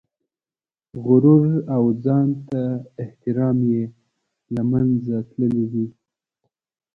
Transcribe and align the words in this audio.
غرور 1.05 1.49
او 1.75 1.83
ځان 2.03 2.27
ته 2.47 2.61
احترام 3.03 3.57
یې 3.71 3.83
له 4.53 4.61
منځه 4.71 5.15
تللي 5.29 5.65
دي. 5.73 5.87